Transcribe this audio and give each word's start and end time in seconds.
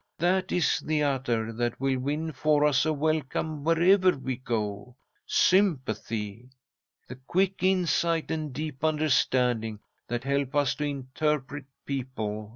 That 0.17 0.51
is 0.51 0.79
the 0.79 1.01
attar 1.03 1.53
that 1.53 1.79
will 1.79 1.99
win 1.99 2.31
for 2.31 2.65
us 2.65 2.87
a 2.87 2.91
welcome 2.91 3.63
wherever 3.63 4.17
we 4.17 4.35
go, 4.37 4.95
sympathy. 5.27 6.49
The 7.07 7.17
quick 7.17 7.61
insight 7.61 8.31
and 8.31 8.51
deep 8.51 8.83
understanding 8.83 9.79
that 10.07 10.23
help 10.23 10.55
us 10.55 10.73
to 10.77 10.85
interpret 10.85 11.65
people. 11.85 12.49